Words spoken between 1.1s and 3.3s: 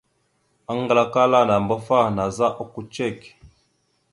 ala nàambafaŋ naazala okko cek.